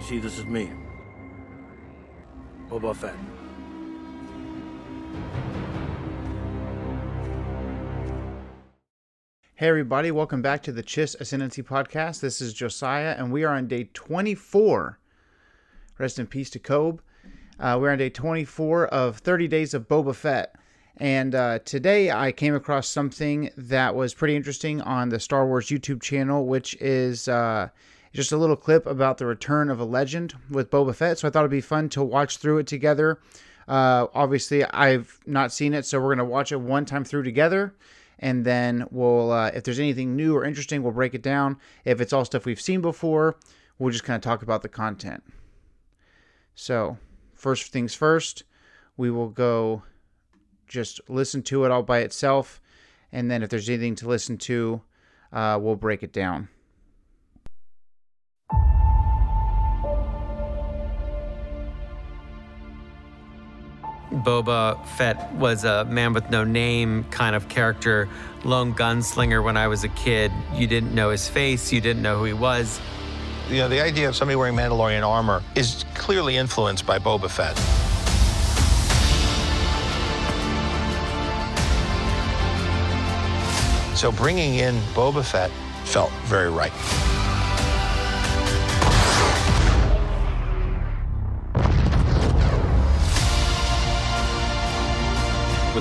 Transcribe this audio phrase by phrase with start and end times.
[0.00, 0.70] See, this is me.
[2.68, 3.14] Boba Fett.
[9.54, 12.20] Hey, everybody, welcome back to the Chiss Ascendancy Podcast.
[12.20, 14.98] This is Josiah, and we are on day 24.
[15.98, 17.00] Rest in peace to Kobe.
[17.60, 20.56] Uh, we're on day 24 of 30 Days of Boba Fett.
[20.96, 25.68] And uh, today I came across something that was pretty interesting on the Star Wars
[25.68, 27.68] YouTube channel, which is uh,
[28.12, 31.18] just a little clip about the return of a legend with Boba Fett.
[31.18, 33.20] So I thought it'd be fun to watch through it together.
[33.66, 37.74] Uh, obviously, I've not seen it, so we're to watch it one time through together.
[38.18, 41.58] And then we'll uh, if there's anything new or interesting we'll break it down.
[41.84, 43.36] If it's all stuff we've seen before
[43.78, 45.24] we'll just kind of talk about the content.
[46.54, 46.98] So
[47.34, 48.44] first things first
[48.96, 49.82] we will go
[50.68, 52.60] just listen to it all by itself.
[53.10, 54.82] And then if there's anything to listen to
[55.32, 56.48] uh, we'll break it down
[64.12, 68.08] Boba Fett was a man with no name kind of character,
[68.44, 70.30] lone gunslinger when I was a kid.
[70.54, 72.80] You didn't know his face, you didn't know who he was.
[73.48, 77.56] You know, the idea of somebody wearing Mandalorian armor is clearly influenced by Boba Fett.
[83.96, 85.50] So bringing in Boba Fett
[85.84, 86.72] felt very right.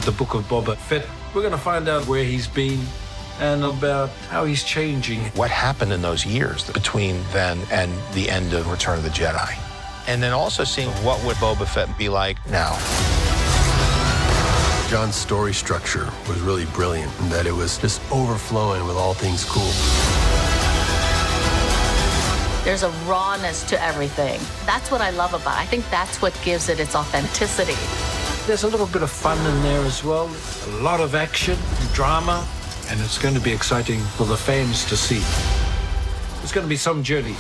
[0.02, 1.06] With the book of Boba Fett.
[1.36, 2.80] We're going to find out where he's been
[3.40, 5.20] and about how he's changing.
[5.36, 9.56] What happened in those years between then and the end of Return of the Jedi?
[10.08, 12.72] And then also seeing what would Boba Fett be like now.
[14.90, 19.46] Jon's story structure was really brilliant in that it was just overflowing with all things
[19.46, 19.70] cool.
[22.64, 24.40] There's a rawness to everything.
[24.66, 25.62] That's what I love about it.
[25.62, 27.78] I think that's what gives it its authenticity.
[28.48, 30.26] There's a little bit of fun in there as well,
[30.66, 32.46] a lot of action, and drama,
[32.90, 35.22] and it's going to be exciting for the fans to see.
[36.42, 37.36] It's going to be some journey.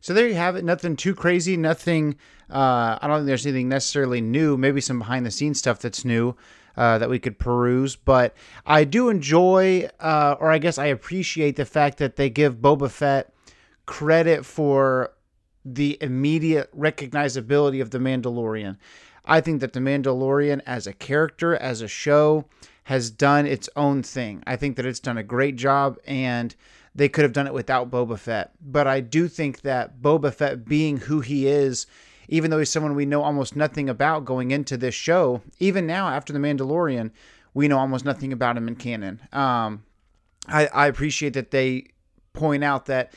[0.00, 0.64] So there you have it.
[0.64, 1.56] Nothing too crazy.
[1.58, 2.16] Nothing.
[2.50, 4.56] Uh, I don't think there's anything necessarily new.
[4.56, 6.34] Maybe some behind the scenes stuff that's new
[6.76, 7.96] uh, that we could peruse.
[7.96, 8.34] But
[8.66, 12.90] I do enjoy, uh, or I guess I appreciate the fact that they give Boba
[12.90, 13.32] Fett
[13.86, 15.12] credit for
[15.64, 18.76] the immediate recognizability of the Mandalorian.
[19.24, 22.46] I think that the Mandalorian, as a character, as a show,
[22.84, 24.42] has done its own thing.
[24.46, 26.54] I think that it's done a great job and
[26.94, 28.52] they could have done it without Boba Fett.
[28.60, 31.86] But I do think that Boba Fett being who he is,
[32.28, 36.08] even though he's someone we know almost nothing about going into this show, even now
[36.08, 37.12] after The Mandalorian,
[37.54, 39.20] we know almost nothing about him in canon.
[39.32, 39.84] Um,
[40.48, 41.86] I, I appreciate that they
[42.32, 43.12] point out that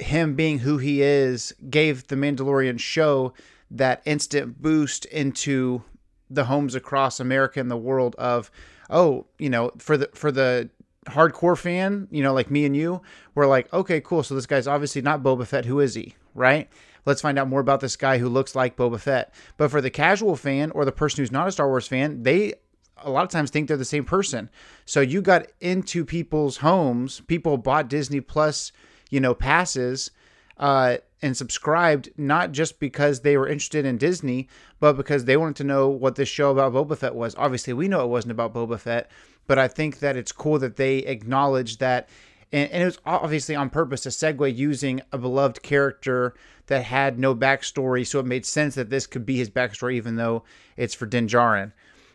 [0.00, 3.32] him being who he is gave the Mandalorian show
[3.70, 5.82] that instant boost into
[6.28, 8.50] the homes across America and the world of
[8.88, 10.70] oh you know for the for the
[11.06, 13.00] hardcore fan you know like me and you
[13.34, 14.22] we're like okay cool.
[14.22, 15.64] So this guy's obviously not Boba Fett.
[15.64, 16.14] Who is he?
[16.34, 16.68] Right?
[17.06, 19.32] Let's find out more about this guy who looks like Boba Fett.
[19.56, 22.54] But for the casual fan or the person who's not a Star Wars fan they
[23.02, 24.50] a lot of times think they're the same person.
[24.84, 28.72] So you got into people's homes people bought Disney Plus
[29.10, 30.10] you know passes
[30.56, 34.48] uh, and subscribed not just because they were interested in Disney,
[34.78, 37.34] but because they wanted to know what this show about Boba Fett was.
[37.36, 39.10] Obviously, we know it wasn't about Boba Fett,
[39.46, 42.08] but I think that it's cool that they acknowledge that.
[42.52, 46.34] And, and it was obviously on purpose to segue using a beloved character
[46.66, 50.16] that had no backstory, so it made sense that this could be his backstory, even
[50.16, 50.44] though
[50.76, 51.72] it's for Din Djarin.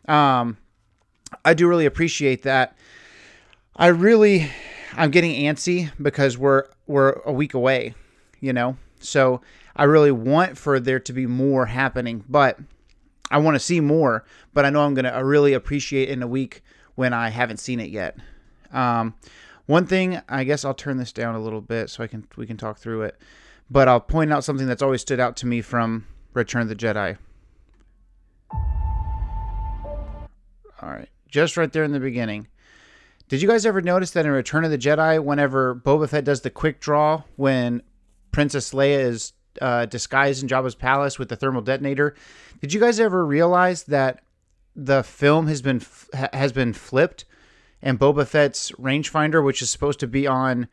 [0.08, 0.58] Um,
[1.44, 2.78] I do really appreciate that.
[3.78, 4.50] I really,
[4.94, 7.94] I'm getting antsy because we're we're a week away,
[8.40, 8.78] you know.
[9.00, 9.42] So
[9.76, 12.58] I really want for there to be more happening, but
[13.30, 14.24] I want to see more.
[14.54, 16.64] But I know I'm gonna really appreciate in a week
[16.96, 18.18] when I haven't seen it yet.
[18.72, 19.16] Um,
[19.66, 22.48] one thing, I guess I'll turn this down a little bit so I can we
[22.48, 23.18] can talk through it.
[23.70, 26.76] But I'll point out something that's always stood out to me from Return of the
[26.76, 27.18] Jedi.
[30.82, 32.48] All right, just right there in the beginning.
[33.28, 36.42] Did you guys ever notice that in Return of the Jedi, whenever Boba Fett does
[36.42, 37.82] the quick draw when
[38.32, 42.14] Princess Leia is uh, disguised in Jabba's palace with the thermal detonator,
[42.62, 44.22] did you guys ever realize that
[44.76, 45.82] the film has been
[46.34, 47.26] has been flipped,
[47.82, 50.68] and Boba Fett's rangefinder, which is supposed to be on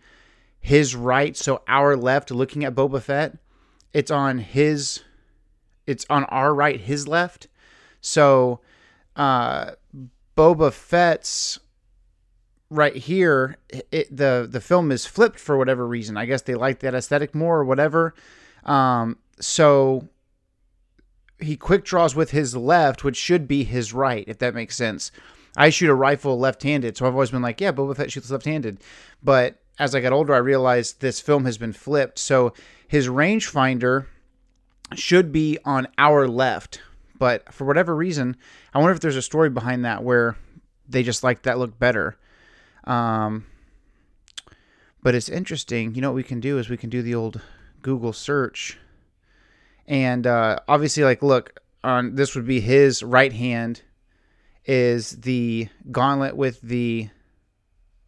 [0.61, 3.39] his right, so our left, looking at Boba Fett,
[3.93, 5.01] it's on his,
[5.87, 7.49] it's on our right, his left.
[8.01, 8.61] So,
[9.17, 9.73] uh,
[10.37, 11.59] Boba Fett's
[12.73, 13.59] right here,
[13.91, 16.17] it, the the film is flipped for whatever reason.
[16.17, 18.15] I guess they like that aesthetic more or whatever.
[18.65, 20.09] Um, so
[21.39, 25.11] he quick draws with his left, which should be his right, if that makes sense.
[25.57, 28.79] I shoot a rifle left-handed, so I've always been like, yeah, Boba Fett shoots left-handed.
[29.23, 32.19] But as I got older, I realized this film has been flipped.
[32.19, 32.55] So
[32.89, 34.07] his rangefinder
[34.95, 36.81] should be on our left,
[37.19, 38.37] but for whatever reason,
[38.73, 40.37] I wonder if there's a story behind that where
[40.89, 42.17] they just like that look better.
[42.84, 43.46] Um,
[45.02, 45.94] but it's interesting.
[45.94, 47.40] You know what we can do is we can do the old
[47.82, 48.79] Google search,
[49.87, 53.82] and uh, obviously, like, look on this would be his right hand
[54.64, 57.08] is the gauntlet with the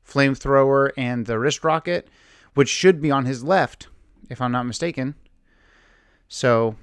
[0.08, 2.08] flamethrower and the wrist rocket,
[2.54, 3.88] which should be on his left,
[4.30, 5.16] if I'm not mistaken.
[6.28, 6.76] So,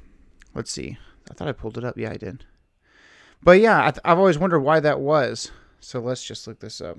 [0.53, 0.97] let's see.
[1.29, 1.97] I thought I pulled it up.
[1.97, 2.43] Yeah, I did.
[3.43, 5.51] But yeah, I have always wondered why that was.
[5.79, 6.97] So let's just look this up.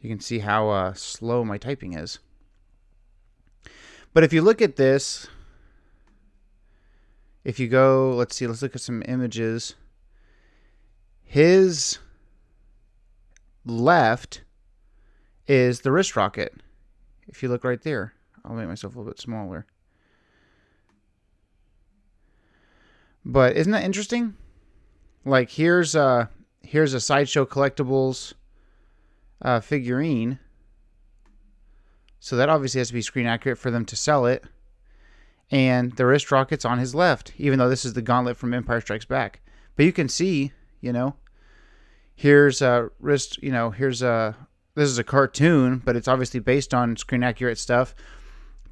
[0.00, 2.18] You can see how uh, slow my typing is.
[4.14, 5.28] But if you look at this,
[7.44, 9.74] if you go, let's see, let's look at some images.
[11.24, 11.98] His
[13.64, 14.42] left
[15.46, 16.54] is the wrist rocket.
[17.26, 19.66] If you look right there, I'll make myself a little bit smaller.
[23.24, 24.34] But isn't that interesting?
[25.24, 26.30] Like here's a
[26.62, 28.32] here's a sideshow collectibles
[29.42, 30.38] uh, figurine.
[32.20, 34.44] So that obviously has to be screen accurate for them to sell it.
[35.50, 38.80] And the wrist rocket's on his left, even though this is the gauntlet from Empire
[38.80, 39.40] Strikes Back.
[39.76, 41.14] But you can see, you know,
[42.14, 44.36] here's a wrist, you know, here's a
[44.74, 47.94] this is a cartoon, but it's obviously based on screen accurate stuff.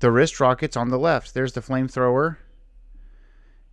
[0.00, 1.34] The wrist rocket's on the left.
[1.34, 2.36] There's the flamethrower.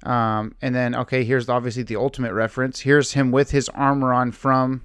[0.04, 2.81] Um, and then okay, here's obviously the ultimate reference.
[2.81, 4.84] Here's him with his armor on from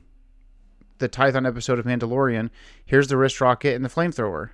[0.99, 2.51] the Tython episode of Mandalorian.
[2.85, 4.51] Here's the wrist rocket and the flamethrower.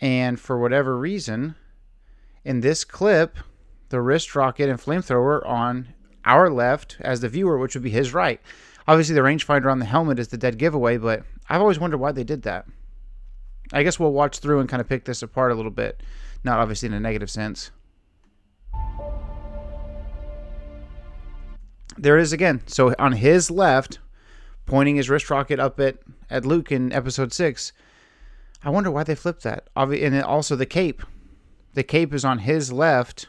[0.00, 1.54] And for whatever reason,
[2.44, 3.36] in this clip,
[3.88, 8.12] the wrist rocket and flamethrower on our left as the viewer, which would be his
[8.12, 8.40] right.
[8.88, 12.12] Obviously, the rangefinder on the helmet is the dead giveaway, but I've always wondered why
[12.12, 12.66] they did that.
[13.72, 16.02] I guess we'll watch through and kind of pick this apart a little bit.
[16.44, 17.70] Not obviously in a negative sense.
[21.96, 22.62] There it is again.
[22.66, 23.98] So on his left,
[24.66, 25.98] pointing his wrist rocket up at,
[26.30, 27.72] at Luke in episode 6.
[28.64, 29.68] I wonder why they flipped that.
[29.74, 31.02] And also the cape.
[31.74, 33.28] The cape is on his left,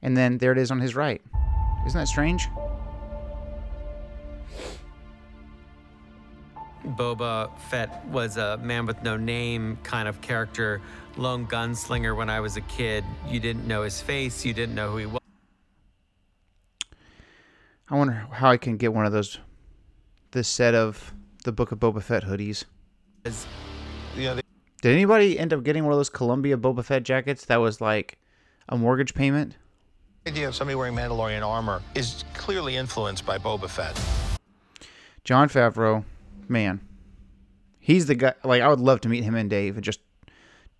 [0.00, 1.20] and then there it is on his right.
[1.86, 2.48] Isn't that strange?
[6.86, 10.80] Boba Fett was a man with no name kind of character,
[11.16, 13.04] lone gunslinger when I was a kid.
[13.28, 15.20] You didn't know his face, you didn't know who he was.
[17.88, 19.38] I wonder how I can get one of those
[20.32, 21.14] this set of
[21.44, 22.64] the Book of Boba Fett hoodies.
[23.24, 24.42] You know, they,
[24.82, 28.18] Did anybody end up getting one of those Columbia Boba Fett jackets that was like
[28.68, 29.56] a mortgage payment?
[30.24, 34.00] the idea of somebody wearing Mandalorian armor is clearly influenced by Boba Fett.
[35.24, 36.04] Jon Favreau,
[36.48, 36.80] man,
[37.80, 38.34] he's the guy.
[38.44, 40.00] Like I would love to meet him and Dave and just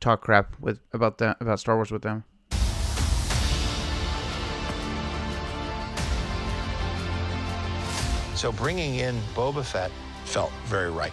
[0.00, 2.24] talk crap with about that about Star Wars with them.
[8.42, 9.92] So bringing in Boba Fett
[10.24, 11.12] felt very right.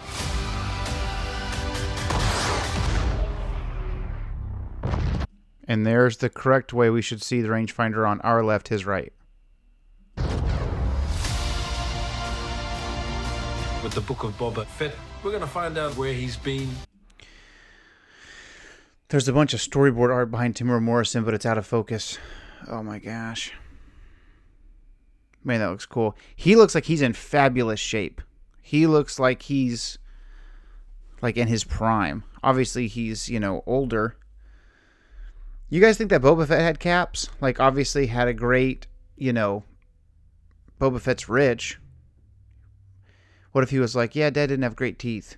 [5.68, 9.12] And there's the correct way we should see the rangefinder on our left, his right.
[13.84, 16.68] With the book of Boba Fett, we're going to find out where he's been.
[19.10, 22.18] There's a bunch of storyboard art behind Temuera Morrison, but it's out of focus.
[22.66, 23.52] Oh my gosh.
[25.42, 26.16] Man, that looks cool.
[26.36, 28.20] He looks like he's in fabulous shape.
[28.60, 29.98] He looks like he's
[31.22, 32.24] like in his prime.
[32.42, 34.16] Obviously, he's, you know, older.
[35.68, 37.28] You guys think that Boba Fett had caps?
[37.40, 39.64] Like, obviously, had a great, you know,
[40.80, 41.78] Boba Fett's rich.
[43.52, 45.36] What if he was like, yeah, Dad didn't have great teeth?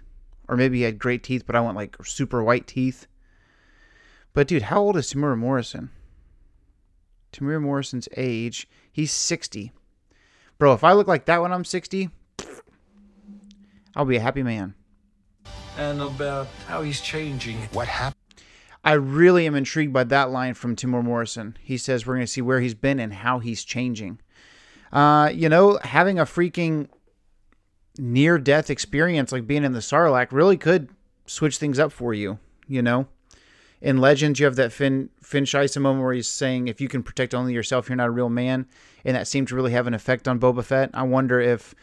[0.49, 3.07] Or maybe he had great teeth, but I want like super white teeth.
[4.35, 5.91] But dude, how old is Temuera Morrison?
[7.33, 9.73] Temuera Morrison's age, he's 60.
[10.63, 12.09] Bro, if I look like that when I'm 60,
[13.97, 14.75] I'll be a happy man.
[15.77, 17.57] And about how he's changing.
[17.73, 18.15] What happened?
[18.85, 21.57] I really am intrigued by that line from Temuera Morrison.
[21.61, 24.21] He says we're going to see where he's been and how he's changing.
[24.93, 26.89] Uh, you know, having a freaking
[27.99, 30.91] near death experience like being in the Sarlacc really could
[31.27, 32.39] switch things up for you,
[32.69, 33.09] you know?
[33.83, 37.03] In Legends, you have that Finn Finn Shysa moment where he's saying, "If you can
[37.03, 38.67] protect only yourself, you're not a real man,"
[39.05, 40.91] and that seemed to really have an effect on Boba Fett.
[40.95, 41.75] I wonder if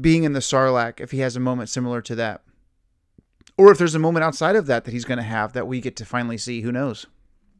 [0.00, 2.42] being in the Sarlacc, if he has a moment similar to that,
[3.58, 5.78] or if there's a moment outside of that that he's going to have that we
[5.82, 6.62] get to finally see.
[6.62, 7.06] Who knows?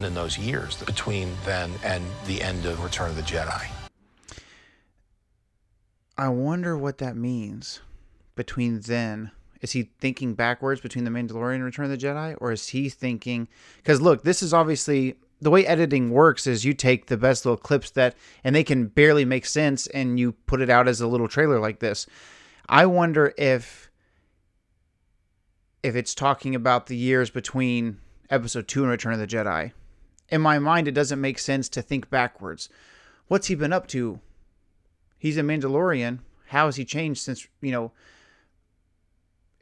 [0.01, 3.67] In those years between then and the end of Return of the Jedi.
[6.17, 7.81] I wonder what that means
[8.35, 9.29] between then.
[9.65, 12.37] Is he thinking backwards between The Mandalorian and Return of the Jedi?
[12.39, 13.47] Or is he thinking.
[13.77, 15.15] Because look, this is obviously.
[15.41, 18.15] The way editing works is you take the best little clips that.
[18.43, 21.59] And they can barely make sense and you put it out as a little trailer
[21.59, 22.05] like this.
[22.69, 23.89] I wonder if.
[25.81, 27.97] If it's talking about the years between
[28.29, 29.71] Episode 2 and Return of the Jedi.
[30.29, 32.69] In my mind, it doesn't make sense to think backwards.
[33.27, 34.19] What's he been up to
[35.17, 36.19] he's a Mandalorian.
[36.49, 37.93] How has he changed since you know?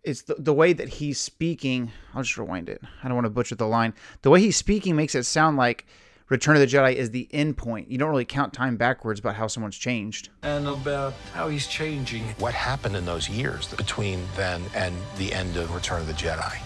[0.03, 1.91] It's the the way that he's speaking.
[2.13, 2.81] I'll just rewind it.
[3.03, 3.93] I don't want to butcher the line.
[4.21, 5.85] The way he's speaking makes it sound like
[6.29, 7.89] Return of the Jedi is the end point.
[7.89, 10.29] You don't really count time backwards about how someone's changed.
[10.41, 12.23] And about how he's changing.
[12.39, 16.57] What happened in those years between then and the end of Return of the Jedi?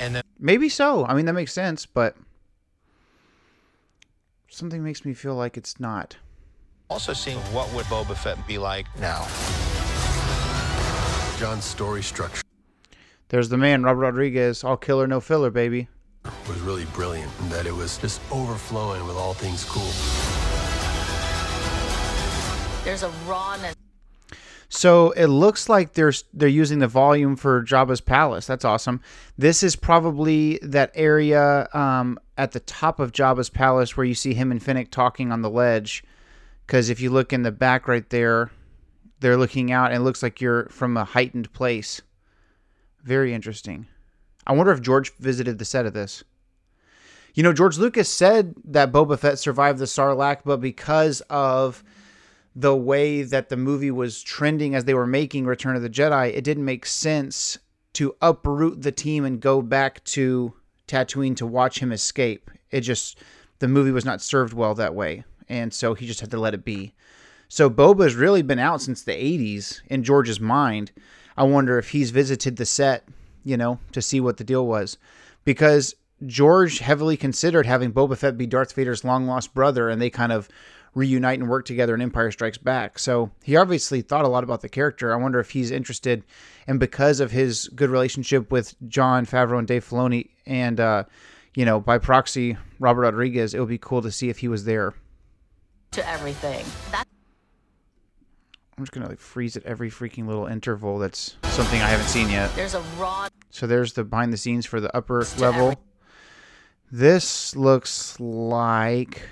[0.00, 1.06] And then Maybe so.
[1.06, 2.16] I mean, that makes sense, but
[4.48, 6.16] something makes me feel like it's not.
[6.90, 9.26] also seeing what would Boba Fett be like now.
[11.38, 12.42] Jon's story structure
[13.32, 15.88] There's the man, Robert Rodriguez, all killer, no filler, baby.
[16.26, 19.88] It was really brilliant in that it was just overflowing with all things cool.
[22.84, 23.74] There's a rawness.
[24.68, 28.46] So it looks like they're they're using the volume for Jabba's palace.
[28.46, 29.00] That's awesome.
[29.38, 34.34] This is probably that area um, at the top of Jabba's palace where you see
[34.34, 36.04] him and Fennec talking on the ledge.
[36.66, 38.50] Because if you look in the back right there,
[39.20, 42.02] they're looking out, and it looks like you're from a heightened place.
[43.02, 43.86] Very interesting.
[44.46, 46.24] I wonder if George visited the set of this.
[47.34, 51.82] You know, George Lucas said that Boba Fett survived the Sarlacc, but because of
[52.54, 56.34] the way that the movie was trending as they were making Return of the Jedi,
[56.34, 57.58] it didn't make sense
[57.94, 60.52] to uproot the team and go back to
[60.86, 62.50] Tatooine to watch him escape.
[62.70, 63.18] It just
[63.60, 66.54] the movie was not served well that way, and so he just had to let
[66.54, 66.94] it be.
[67.48, 70.90] So Boba's really been out since the 80s in George's mind.
[71.36, 73.04] I wonder if he's visited the set,
[73.44, 74.98] you know, to see what the deal was.
[75.44, 75.94] Because
[76.26, 80.30] George heavily considered having Boba Fett be Darth Vader's long lost brother, and they kind
[80.32, 80.48] of
[80.94, 82.98] reunite and work together in Empire Strikes Back.
[82.98, 85.12] So he obviously thought a lot about the character.
[85.12, 86.22] I wonder if he's interested,
[86.66, 91.04] and because of his good relationship with Jon Favreau and Dave Filoni, and uh,
[91.54, 94.64] you know by proxy Robert Rodriguez, it would be cool to see if he was
[94.64, 94.94] there.
[95.92, 96.64] to everything.
[98.78, 100.98] I'm just gonna like freeze at every freaking little interval.
[100.98, 102.54] That's something I haven't seen yet.
[102.56, 105.68] there's a raw So there's the behind the scenes for the upper level.
[105.68, 105.76] every-
[106.90, 109.22] This looks like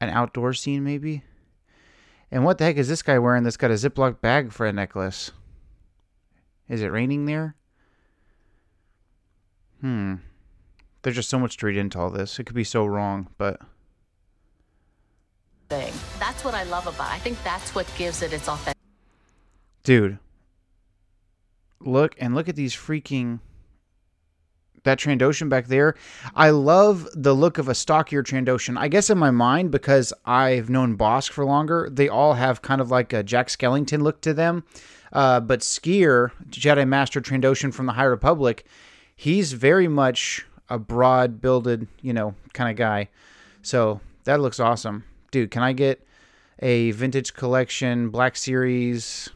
[0.00, 1.22] an outdoor scene, maybe.
[2.30, 4.72] And what the heck is this guy wearing that's got a Ziploc bag for a
[4.72, 5.30] necklace?
[6.68, 7.54] Is it raining there?
[9.80, 10.14] Hmm.
[11.02, 12.38] There's just so much to read into all this.
[12.38, 13.60] It could be so wrong, but
[15.68, 15.92] thing.
[16.18, 17.10] That's what I love about.
[17.10, 17.14] it.
[17.14, 18.76] I think that's what gives it its authentic.
[19.82, 20.18] dude,
[21.80, 23.40] look and look at these freaking
[24.84, 25.94] that Trandoshan back there.
[26.34, 28.76] I love the look of a stockier Trandoshan.
[28.78, 32.80] I guess in my mind, because I've known Bossk for longer, they all have kind
[32.80, 34.64] of like a Jack Skellington look to them.
[35.12, 38.66] Uh, but Sskeer, Jedi Master Trandoshan from the High Republic,
[39.16, 43.08] he's very much a broad builded, you know, kind of guy.
[43.62, 45.04] So that looks awesome.
[45.34, 46.06] Dude, can I get
[46.60, 49.30] a vintage collection Black Series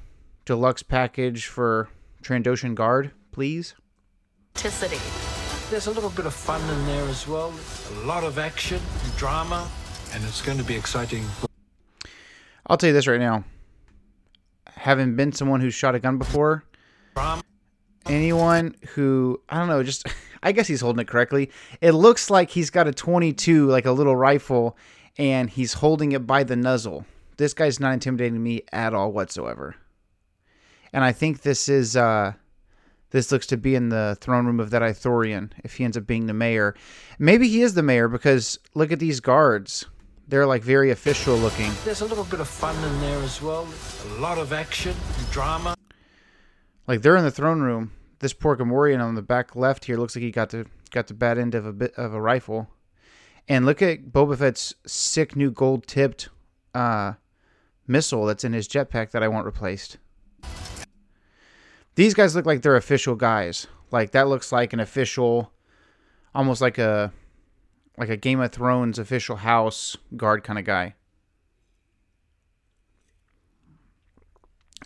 [0.44, 1.88] deluxe package for
[2.22, 3.74] Trandoshan Guard, please?
[4.56, 5.00] authenticity.
[5.70, 7.52] There's a little bit of fun in there as well.
[8.02, 9.68] A lot of action, and drama,
[10.12, 11.24] and it's going to be exciting.
[12.68, 13.42] I'll tell you this right now.
[14.76, 16.62] Having been someone who's shot a gun before,
[17.16, 17.42] Drama.
[18.06, 20.06] anyone who I don't know, just
[20.44, 21.50] I guess he's holding it correctly.
[21.80, 24.76] It looks like he's got a 22, like a little rifle,
[25.18, 27.04] and he's holding it by the nuzzle.
[27.36, 29.76] This guy's not intimidating me at all whatsoever.
[30.92, 32.32] And I think this is uh
[33.10, 36.06] this looks to be in the throne room of that Ithorian if he ends up
[36.06, 36.74] being the mayor.
[37.18, 39.86] Maybe he is the mayor because look at these guards.
[40.28, 41.72] They're like very official looking.
[41.84, 43.66] There's a little bit of fun in there as well.
[44.16, 45.74] A lot of action, and drama.
[46.86, 47.92] Like they're in the throne room.
[48.18, 51.14] This poor Gamorrean on the back left here looks like he got the got the
[51.14, 52.68] bad end of a bit of a rifle.
[53.48, 56.28] And look at Boba Fett's sick new gold tipped
[56.74, 57.14] uh,
[57.86, 59.96] missile that's in his jetpack that I want replaced.
[61.94, 63.66] These guys look like they're official guys.
[63.90, 65.50] Like that looks like an official
[66.34, 67.12] almost like a
[67.96, 70.94] like a Game of Thrones official house guard kind of guy.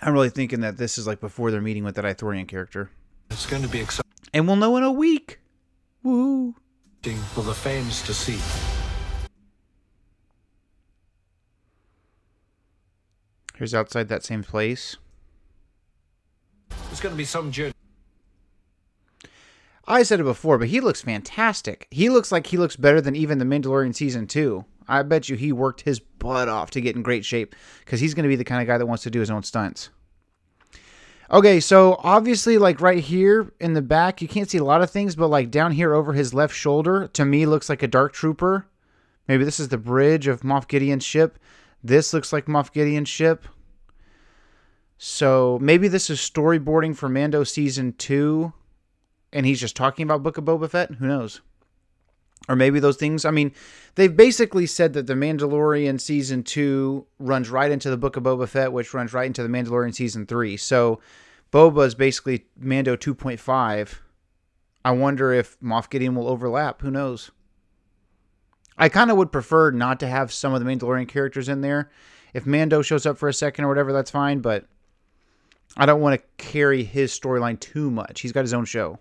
[0.01, 2.91] I'm really thinking that this is like before they're meeting with that Ithorian character.
[3.31, 5.39] It's going to be exciting And we'll know in a week.
[6.03, 6.57] Woo.
[7.11, 8.39] For the fans to see.
[13.57, 14.97] Here's outside that same place.
[16.91, 17.73] It's going to be some journey.
[19.87, 21.89] I said it before, but he looks fantastic.
[21.91, 24.65] He looks like he looks better than even the Mandalorian season two.
[24.87, 28.15] I bet you he worked his butt off to get in great shape because he's
[28.15, 29.91] going to be the kind of guy that wants to do his own stunts.
[31.33, 34.91] Okay, so obviously, like right here in the back, you can't see a lot of
[34.91, 38.13] things, but like down here over his left shoulder, to me, looks like a Dark
[38.13, 38.67] Trooper.
[39.29, 41.39] Maybe this is the bridge of Moff Gideon's ship.
[41.83, 43.47] This looks like Moff Gideon's ship.
[44.99, 48.53] So maybe this is storyboarding for Mando season two
[49.33, 50.93] and he's just talking about Book of Boba Fett.
[50.93, 51.41] Who knows?
[52.49, 53.25] Or maybe those things.
[53.25, 53.53] I mean,
[53.95, 58.49] they've basically said that the Mandalorian season two runs right into the Book of Boba
[58.49, 60.57] Fett, which runs right into the Mandalorian season three.
[60.57, 61.01] So
[61.53, 63.99] Boba is basically Mando 2.5.
[64.85, 66.83] I wonder if Moff Gideon will overlap.
[66.83, 67.31] Who knows?
[68.77, 71.91] I kind of would prefer not to have some of the Mandalorian characters in there.
[72.35, 74.67] If Mando shows up for a second or whatever, that's fine, but
[75.77, 78.21] I don't want to carry his storyline too much.
[78.21, 78.99] He's got his own show.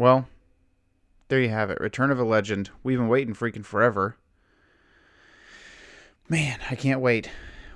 [0.00, 0.28] Well,
[1.28, 1.78] there you have it.
[1.78, 2.70] Return of a Legend.
[2.82, 4.16] We've been waiting freaking forever.
[6.26, 7.28] Man, I can't wait.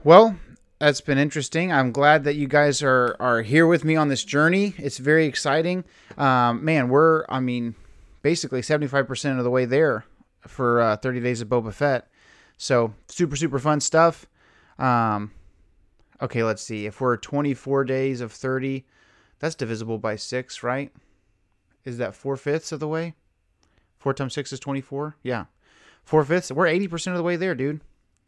[0.04, 0.38] Well,
[0.78, 1.71] that's been interesting.
[1.71, 4.73] I'm glad that you guys are are here with me on this journey.
[4.78, 5.85] It's very exciting.
[6.16, 7.75] Um, man, we're I mean,
[8.23, 10.07] basically 75% of the way there
[10.49, 12.09] for uh, 30 Days of Boba Fett.
[12.57, 14.25] So super super fun stuff.
[14.78, 15.31] Um,
[16.23, 16.87] okay, let's see.
[16.87, 18.87] If we're 24 days of 30,
[19.40, 20.90] that's divisible by six, right?
[21.85, 23.14] Is that four fifths of the way?
[23.99, 25.16] Four times six is 24.
[25.23, 25.47] Yeah.
[26.05, 26.53] Four fifths.
[26.53, 27.81] We're 80% of the way there, dude.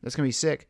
[0.03, 0.69] That's going to be sick.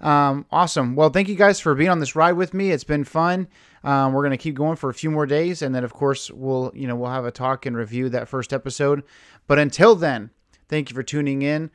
[0.00, 0.94] Um, awesome.
[0.94, 2.70] Well, thank you guys for being on this ride with me.
[2.70, 3.48] It's been fun.
[3.84, 5.62] Um, we're to keep going for a few more days.
[5.62, 8.52] And then, of course, we'll, you know, we'll have a talk and review that first
[8.52, 9.02] episode.
[9.46, 10.30] But until then,
[10.68, 11.70] thank you for tuning in.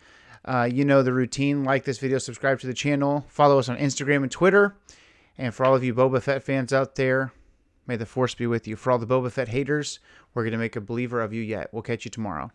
[0.46, 1.64] Uh, you know the routine.
[1.64, 4.76] Like this video, subscribe to the channel, follow us on Instagram and Twitter.
[5.38, 7.32] And for all of you Boba Fett fans out there,
[7.86, 8.76] May the force be with you.
[8.76, 10.00] For all the Boba Fett haters,
[10.34, 11.70] we're going to make a believer of you yet.
[11.74, 12.52] We'll catch you tomorrow.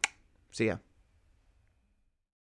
[0.52, 0.76] See ya.